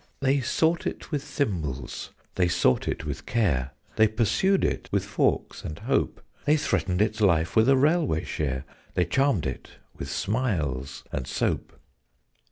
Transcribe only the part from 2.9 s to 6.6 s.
with care; They pursued it with forks and hope; They